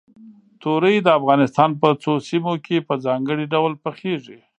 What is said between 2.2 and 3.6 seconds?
سیمو کې په ځانګړي